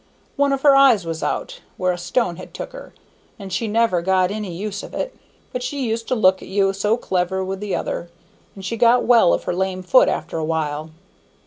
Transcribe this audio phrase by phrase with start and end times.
[0.35, 2.91] One of her eyes was out, where a stone had took her,
[3.37, 5.15] and she never got any use of it,
[5.53, 8.09] but she used to look at you so clever with the other,
[8.55, 10.89] and she got well of her lame foot after a while.